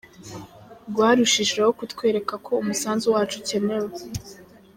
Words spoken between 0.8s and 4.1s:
Rwarushijeho kutwereka ko umusanzu wacu ukenewe.